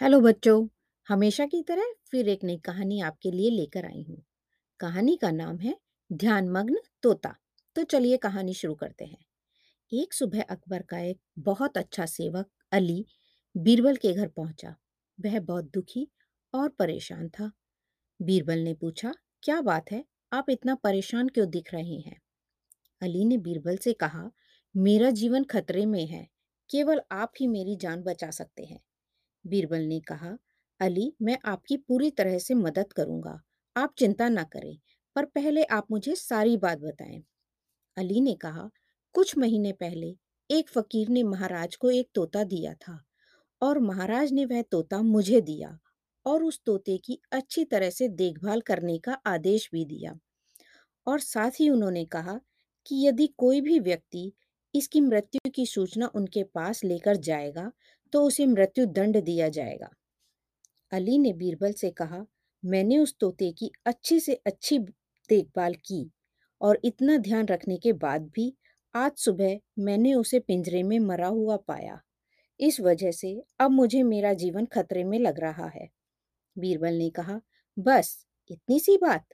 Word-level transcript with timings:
Hello 0.00 0.20
बच्चों, 0.20 0.68
हमेशा 1.08 1.46
की 1.46 1.62
तरह 1.62 1.94
फिर 2.10 2.28
एक 2.28 2.44
नई 2.44 2.56
कहानी 2.56 3.00
आपके 3.00 3.30
लिए 3.30 3.50
लेकर 3.50 3.84
आई 3.84 4.02
हूँ। 4.08 4.22
कहानी 4.80 5.16
का 5.16 5.30
नाम 5.30 5.58
है 5.58 5.76
ध्यानमग्न 6.12 6.76
तोता। 7.02 7.36
तो 7.76 7.84
चलिए 7.84 8.16
कहानी 8.16 8.54
शुरू 8.54 8.74
करते 8.74 9.04
हैं। 9.04 9.24
एक 9.92 10.14
सुबह 10.14 10.42
अकबर 10.42 10.82
का 10.82 10.98
एक 10.98 11.20
बहुत 11.38 11.78
अच्छा 11.78 12.06
सेवक 12.06 12.46
अली 12.72 13.06
बीरबल 13.56 13.96
के 13.96 14.12
घर 14.12 14.28
पहुँचा। 14.28 14.76
वह 15.20 15.40
बहुत 15.40 15.64
दुखी 15.64 16.08
और 16.54 16.68
परेशान 16.68 17.28
था। 17.28 17.52
बीरबल 18.22 18.58
ने 18.58 18.74
पूछा, 18.74 19.14
क्या 19.42 19.60
बात 19.60 19.92
है? 19.92 20.04
आप 20.32 20.50
इतना 20.50 20.74
परेशान 20.74 21.28
क्यों 21.28 21.50
दिख 21.50 21.74
रहे 21.74 21.98
हैं? 22.00 22.20
अली 23.02 23.24
ने 23.24 23.36
बीरबल 23.36 23.76
से 23.76 23.92
कहा, 23.92 24.30
मेरा 24.76 25.10
जीवन 25.10 25.44
खतरे 25.44 25.86
में 25.86 26.06
है। 26.06 26.28
केवल 26.70 27.00
आप 27.12 27.32
ही 27.40 27.46
मेरी 27.46 27.76
जान 27.76 28.02
बचा 28.02 28.30
सकते 28.30 28.64
हैं। 28.64 28.80
बीरबल 29.46 29.82
ने 29.84 30.00
कहा, 30.00 30.36
अली, 30.80 31.12
मैं 31.22 31.38
आपकी 31.44 31.76
पूरी 31.78 32.10
तरह 32.10 32.38
से 32.38 32.54
मदद 32.54 32.92
करूँगा। 32.92 33.40
आप 33.76 33.94
चिंता 33.98 34.28
ना 34.28 34.42
करें, 34.44 34.76
पर 35.16 35.24
पहले 35.26 35.64
आप 35.70 35.86
मुझे 35.90 36.14
सारी 36.16 36.56
बात 36.56 36.78
बताएँ। 36.78 37.22
अली 37.96 38.20
ने 38.20 38.34
कहा, 38.34 38.70
कुछ 39.14 39.38
महीने 39.38 39.72
पहले 39.72 40.14
एक 40.50 40.68
फकीर 40.70 41.08
ने 41.08 41.22
महाराज 41.22 41.76
को 41.76 41.90
एक 41.90 42.08
तोता 42.14 42.44
दिया 42.44 42.74
था, 42.74 43.00
और 43.62 43.78
महाराज 43.80 44.32
ने 44.32 44.44
वह 44.44 44.62
तोता 44.62 45.02
मुझे 45.02 45.40
दिया, 45.40 45.78
और 46.26 46.44
उस 46.44 46.60
तोते 46.66 46.98
की 46.98 47.20
अच्छी 47.32 47.64
तरह 47.64 47.90
से 47.90 48.08
देखभाल 48.08 48.60
करने 48.62 48.98
का 48.98 49.12
आदेश 49.26 49.68
भी 49.72 49.84
दिया। 49.84 50.18
और 51.06 51.20
साथ 51.20 51.50
ही 51.60 51.68
उन्होंने 51.70 52.04
कहा 52.06 52.40
कि 52.86 53.06
यदि 53.06 53.26
कोई 53.38 53.60
भी 53.60 53.78
व्यक्ति 53.80 54.32
इसकी 54.74 55.00
मृत्यु 55.00 55.50
की 55.50 55.66
सूचना 55.66 56.10
उनके 56.14 56.42
पास 56.44 56.84
लेकर 56.84 57.16
जाएगा 57.18 57.70
तो 58.12 58.22
उसे 58.22 58.46
मृत्यु 58.46 58.86
दंड 58.86 59.22
दिया 59.22 59.48
जाएगा। 59.48 59.90
अली 60.92 61.18
ने 61.18 61.32
बीरबल 61.32 61.72
से 61.72 61.90
कहा, 61.90 62.26
मैंने 62.64 62.98
उस 62.98 63.16
तोते 63.20 63.52
की 63.52 63.70
अच्छी 63.86 64.20
से 64.20 64.34
अच्छी 64.34 64.78
देखभाल 65.28 65.74
की 65.74 66.10
और 66.60 66.80
इतना 66.84 67.16
ध्यान 67.16 67.46
रखने 67.46 67.76
के 67.76 67.92
बाद 67.92 68.22
भी 68.22 68.56
आज 68.94 69.12
सुबह 69.16 69.58
मैंने 69.78 70.14
उसे 70.14 70.38
पिंजरे 70.38 70.82
में 70.82 70.98
मरा 70.98 71.26
हुआ 71.26 71.56
पाया। 71.56 72.00
इस 72.60 72.80
वजह 72.80 73.10
से 73.10 73.44
अब 73.60 73.70
मुझे 73.70 74.02
मेरा 74.02 74.32
जीवन 74.32 74.66
खतरे 74.66 75.04
में 75.04 75.18
लग 75.18 75.40
रहा 75.40 75.66
है। 75.66 75.88
बीरबल 76.58 76.94
ने 76.94 77.10
कहा, 77.10 77.40
बस, 77.78 78.26
इतनी 78.50 78.80
सी 78.80 78.96
बात। 78.96 79.26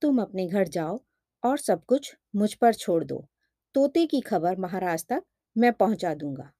तुम 0.00 0.22
अपने 0.22 0.46
घर 0.46 0.68
जाओ 0.68 1.00
और 1.44 1.58
सब 1.58 1.84
कुछ 1.84 2.16
मुझ 2.36 2.54
पर 2.54 2.74
छोड़ 2.74 3.04
दो। 3.04 3.28
तोते 3.74 4.06
की 4.06 4.20
खबर 4.20 4.56
महाराज 4.56 5.06
तक 5.06 5.22
मैं 5.56 5.72
पहुँचा 5.72 6.14
दूँगा। 6.14 6.52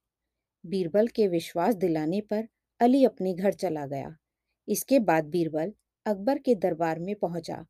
बीरबल 0.63 1.07
के 1.09 1.27
विश्वास 1.27 1.75
दिलाने 1.75 2.21
पर 2.23 2.47
अली 2.79 3.03
अपने 3.05 3.33
घर 3.33 3.53
चला 3.53 3.85
गया। 3.85 4.15
इसके 4.67 4.99
बाद 5.01 5.25
बीरबल 5.25 5.73
अकबर 6.05 6.37
के 6.39 6.55
दरबार 6.55 6.99
में 6.99 7.15
पहुँचा 7.15 7.65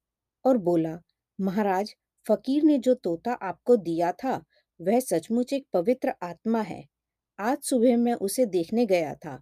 और 0.46 0.58
बोला, 0.60 0.98
महाराज, 1.40 1.96
फकीर 2.26 2.64
ने 2.64 2.78
जो 2.80 2.94
तोता 2.96 3.34
आपको 3.44 3.76
दिया 3.78 4.12
था, 4.14 4.42
वह 4.80 5.00
सचमुच 5.00 5.54
एक 5.54 5.66
पवित्र 5.74 6.14
आत्मा 6.24 6.62
है। 6.62 6.84
आज 7.40 7.58
सुबह 7.64 7.98
मैं 7.98 8.14
उसे 8.22 8.46
देखने 8.48 8.86
गया 8.86 9.14
था 9.16 9.42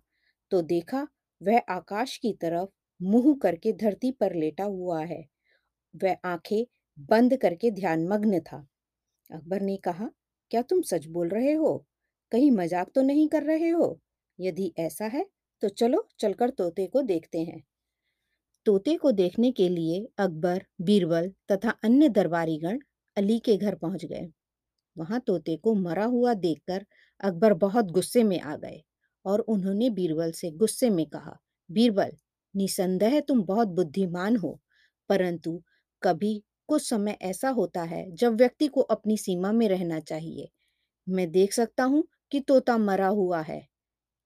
तो 0.52 0.62
देखा 0.64 1.08
वह 1.42 1.62
आकाश 1.70 2.18
की 2.18 2.34
तरफ़ 2.34 2.70
मुँह 3.00 3.36
करके 3.44 3.74
धरती 3.74 4.12
पर 4.12 4.36
लेटा 4.36 4.64
हुआ 4.66 5.04
है। 5.06 5.24
वह 5.94 6.18
आँखें 6.26 6.66
बंद 7.10 7.36
करके 7.38 7.72
ध्यानमग्न 7.72 8.40
था। 8.42 8.66
अकबर 9.30 9.62
ने 9.62 9.78
कहा, 9.80 10.10
क्या 10.52 10.62
तुम 10.64 10.82
सच 10.84 11.06
बोल 11.08 11.30
रहे 11.30 11.54
हो? 11.54 11.86
कहीं 12.32 12.52
मज़ाक 12.54 12.92
तो 12.96 13.02
नहीं 13.04 13.28
कर 13.30 13.44
रहे 13.46 13.70
हो? 13.72 13.98
यदि 14.40 14.72
ऐसा 14.80 15.06
है 15.10 15.26
तो 15.64 15.70
चलो 15.72 16.08
चलकर 16.20 16.50
तोते 16.52 16.88
को 16.88 17.02
देखते 17.04 17.40
हैं। 17.42 17.62
तोते 18.66 18.96
को 18.98 19.12
देखने 19.14 19.52
के 19.52 19.68
लिए 19.70 20.00
अकबर, 20.20 20.64
बीरबल 20.82 21.30
तथा 21.52 21.70
अन्य 21.84 22.10
दरबारीगण 22.12 22.80
अली 23.18 23.38
के 23.40 23.56
घर 23.58 23.76
पहुँच 23.78 24.06
गए। 24.06 24.28
वहाँ 24.98 25.20
तोते 25.22 25.56
को 25.58 25.74
मरा 25.78 26.06
हुआ 26.08 26.34
देखकर 26.36 26.86
अकबर 27.22 27.54
बहुत 27.58 27.92
गुस्से 27.92 28.24
में 28.24 28.40
आ 28.42 28.56
गए 28.58 28.82
और 29.26 29.40
उन्होंने 29.50 29.90
बीरबल 29.92 30.32
से 30.34 30.52
गुस्से 30.54 30.90
में 30.92 31.06
कहा, 31.08 31.38
बीरबल, 31.70 32.12
निसंदेह 32.56 33.20
तुम 33.22 33.44
बहुत 33.46 33.68
बुद्धिमान 33.72 34.38
हो, 34.38 34.60
परंतु 35.10 35.62
कभी 36.02 36.34
कुछ 36.70 36.84
समय 36.84 37.18
ऐसा 37.24 37.50
होता 37.52 37.84
है 37.86 38.06
जब 38.14 38.36
व्यक्ति 38.38 38.68
को 38.70 38.82
अपनी 38.92 39.18
सीमा 39.20 39.52
में 39.54 39.68
रहना 39.70 40.00
चाहिए। 40.02 40.50
मैं 41.08 41.32
देख 41.32 41.54
सकता 41.54 41.84
हूँ 41.86 42.04
कि 42.32 42.40
तोता 42.40 42.78
मरा 42.78 43.08
हुआ 43.08 43.42
है। 43.42 43.68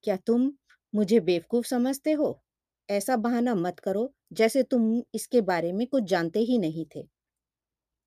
क्या 0.03 0.15
तुम 0.17 0.51
मुझे 0.93 1.19
बेवकूफ़ 1.19 1.67
समझते 1.67 2.11
हो? 2.11 2.41
ऐसा 2.89 3.15
बहाना 3.17 3.55
मत 3.55 3.79
करो, 3.79 4.13
जैसे 4.33 4.63
तुम 4.63 5.03
इसके 5.15 5.41
बारे 5.41 5.71
में 5.73 5.87
कुछ 5.87 6.03
जानते 6.03 6.39
ही 6.39 6.57
नहीं 6.57 6.85
थे। 6.95 7.07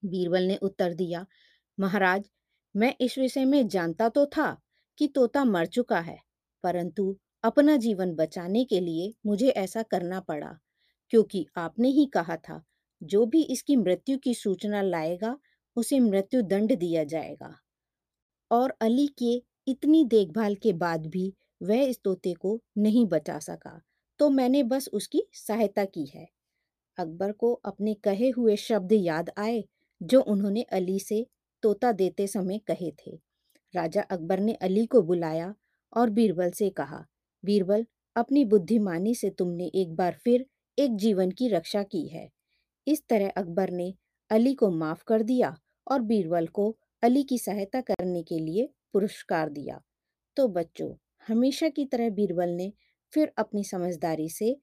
बीरबल 0.03 0.43
ने 0.43 0.57
उत्तर 0.57 0.95
दिया, 0.95 1.27
महाराज, 1.79 2.31
मैं 2.75 2.95
इस 3.01 3.19
विषय 3.19 3.45
में 3.45 3.69
जानता 3.69 4.09
तो 4.09 4.27
था 4.27 4.57
कि 4.99 5.09
तोता 5.09 5.45
मर 5.45 5.67
चुका 5.67 6.01
है, 6.01 6.19
परंतु 6.63 7.17
अपना 7.45 7.77
जीवन 7.77 8.15
बचाने 8.15 8.65
के 8.65 8.81
लिए 8.81 9.15
मुझे 9.27 9.49
ऐसा 9.49 9.83
करना 9.83 10.21
पड़ा, 10.21 10.59
क्योंकि 11.11 11.47
आपने 11.57 11.89
ही 11.89 12.07
कहा 12.07 12.37
था, 12.37 12.63
जो 13.03 13.27
भी 13.27 13.43
इसकी 13.43 13.77
मृत्यु 13.77 14.19
की 14.19 14.35
सूचना 14.35 14.83
लाएगा, 14.83 15.39
उसे 15.77 16.01
मृत्यु 16.01 16.43
दंड 16.43 16.77
दिया 16.77 17.05
जाएगा। 17.05 17.55
और 18.51 18.75
अली 18.81 19.07
के 19.07 19.43
इतनी 19.69 20.05
देखभाल 20.05 20.55
के 20.55 20.73
बाद 20.73 21.07
भी 21.07 21.33
वह 21.63 21.83
इस 21.83 22.01
तोते 22.05 22.35
को 22.35 22.61
नहीं 22.79 23.07
बचा 23.07 23.39
सका 23.39 23.81
तो 24.21 24.31
मैंने 24.31 24.63
बस 24.63 24.89
उसकी 24.93 25.23
सहायता 25.33 25.85
की 25.85 26.05
है। 26.07 26.27
अकबर 26.99 27.33
को 27.33 27.53
अपने 27.65 27.95
कहे 27.95 28.29
हुए 28.31 28.57
शब्द 28.57 28.93
याद 28.93 29.31
आए, 29.39 29.65
जो 30.01 30.21
उन्होंने 30.21 30.63
अली 30.63 30.99
से 31.01 31.27
तोता 31.63 31.93
देते 31.93 32.27
समय 32.27 32.59
कहे 32.59 32.91
थे। 32.91 33.11
राजा 33.75 34.03
अकबर 34.03 34.41
ने 34.41 34.55
अली 34.55 34.87
को 34.87 35.03
बुलाया 35.03 35.55
और 35.93 36.11
बीरबल 36.11 36.51
से 36.51 36.71
कहा, 36.71 37.05
बीरबल, 37.45 37.87
अपनी 38.17 38.45
बुद्धिमानी 38.45 39.15
से 39.15 39.31
तुमने 39.31 39.67
एक 39.75 39.95
बार 39.97 40.17
फिर 40.25 40.47
एक 40.79 40.97
जीवन 40.97 41.31
की 41.31 41.49
रक्षा 41.49 41.83
की 41.83 42.07
है। 42.09 42.29
इस 42.87 43.03
तरह 43.09 43.31
अकबर 43.31 43.71
ने 43.71 43.95
अली 44.31 44.55
को 44.55 44.71
माफ़ 44.71 45.05
कर 45.07 45.23
दिया 45.23 45.57
और 45.87 46.01
बीरबल 46.01 46.47
को 46.47 46.77
अली 47.03 47.23
की 47.23 47.39
सहायता 47.39 47.81
करने 47.81 48.23
के 48.23 48.39
लिए 48.39 48.69
पुरस्कार 48.93 49.49
दिया। 49.49 49.83
तो 50.37 50.49
बच्चों, 50.49 50.95
हमेशा 51.29 51.69
की 51.69 51.87
तरह 51.87 52.11
बीरबल 52.11 52.49
ने 52.49 52.73
फिर 53.13 53.33
अपनी 53.39 53.65
समझदारी 53.65 54.29
से 54.29 54.61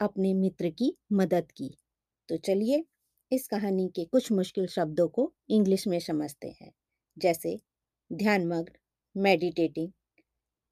अपने 0.00 0.34
मित्र 0.34 0.70
की 0.70 0.98
मदद 1.12 1.52
की। 1.52 1.78
तो 2.28 2.36
चलिए, 2.36 2.84
इस 3.32 3.48
कहानी 3.48 3.88
के 3.88 4.04
कुछ 4.04 4.32
मुश्किल 4.32 4.66
शब्दों 4.66 5.08
को 5.08 5.34
इंग्लिश 5.50 5.86
में 5.86 6.00
समझते 6.00 6.56
हैं। 6.62 6.72
जैसे, 7.18 7.60
ध्यानमग्न, 8.12 8.72
मेडिटेटिंग, 9.16 9.92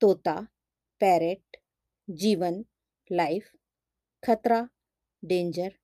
तोता, 0.01 0.49
पैरेट, 1.01 1.57
जीवन, 2.11 2.65
लाइफ, 3.13 3.51
खतरा, 4.25 4.69
डेंजर, 5.25 5.75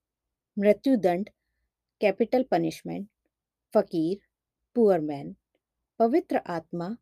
मृत्युदंड, 0.59 1.31
कैपिटल 2.01 2.43
पनिशमेंट, 2.43 3.09
फकीर, 3.75 4.19
पुअर 4.75 5.01
मैन, 5.01 5.37
पवित्र 5.99 6.37
आत्मा 6.37 6.97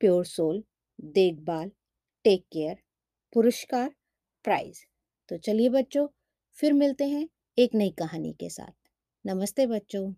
प्योर 0.00 0.24
सोल, 0.24 0.64
देखभाल, 1.00 1.70
टेक 2.24 2.44
केयर, 2.52 2.76
पुरस्कार, 3.32 3.94
प्राइज। 4.44 4.86
तो 5.28 5.38
चलिए 5.38 5.68
बच्चों, 5.68 6.08
फिर 6.52 6.72
मिलते 6.72 7.04
हैं 7.04 7.28
एक 7.58 7.70
नई 7.74 7.90
कहानी 7.90 8.32
के 8.32 8.50
साथ। 8.50 8.88
नमस्ते 9.26 9.66
बच्चों। 9.66 10.12